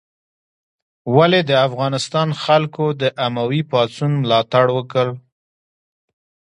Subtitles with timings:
[1.15, 5.07] ولې د افغانستان خلکو د اموي پاڅون ملاتړ وکړ؟